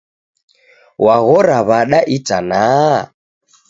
[1.03, 2.99] W'aghora w'ada itanaha?